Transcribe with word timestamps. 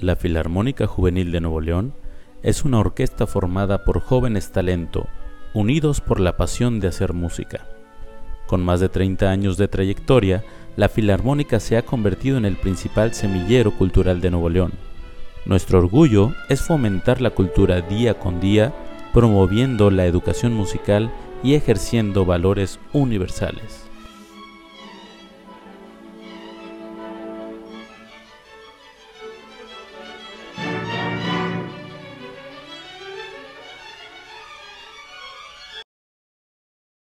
La 0.00 0.16
Filarmónica 0.16 0.88
Juvenil 0.88 1.30
de 1.30 1.40
Nuevo 1.40 1.60
León 1.60 1.94
es 2.42 2.64
una 2.64 2.80
orquesta 2.80 3.28
formada 3.28 3.84
por 3.84 4.00
jóvenes 4.00 4.50
talento, 4.50 5.06
unidos 5.54 6.00
por 6.00 6.18
la 6.18 6.36
pasión 6.36 6.80
de 6.80 6.88
hacer 6.88 7.12
música. 7.12 7.64
Con 8.48 8.64
más 8.64 8.80
de 8.80 8.88
30 8.88 9.30
años 9.30 9.56
de 9.56 9.68
trayectoria, 9.68 10.44
la 10.76 10.88
Filarmónica 10.88 11.60
se 11.60 11.76
ha 11.76 11.82
convertido 11.82 12.36
en 12.36 12.44
el 12.44 12.56
principal 12.56 13.14
semillero 13.14 13.70
cultural 13.70 14.20
de 14.20 14.32
Nuevo 14.32 14.48
León. 14.48 14.72
Nuestro 15.46 15.78
orgullo 15.78 16.34
es 16.48 16.60
fomentar 16.60 17.20
la 17.20 17.30
cultura 17.30 17.80
día 17.80 18.14
con 18.14 18.40
día, 18.40 18.74
promoviendo 19.12 19.92
la 19.92 20.06
educación 20.06 20.54
musical 20.54 21.12
y 21.44 21.54
ejerciendo 21.54 22.24
valores 22.24 22.80
universales. 22.92 23.86